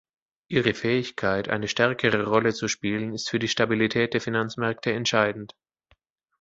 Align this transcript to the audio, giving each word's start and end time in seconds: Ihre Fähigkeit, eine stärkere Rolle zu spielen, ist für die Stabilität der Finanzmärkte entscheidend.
Ihre 0.47 0.73
Fähigkeit, 0.73 1.47
eine 1.49 1.67
stärkere 1.67 2.25
Rolle 2.25 2.55
zu 2.55 2.67
spielen, 2.67 3.13
ist 3.13 3.29
für 3.29 3.37
die 3.37 3.47
Stabilität 3.47 4.15
der 4.15 4.21
Finanzmärkte 4.21 4.91
entscheidend. 4.91 5.55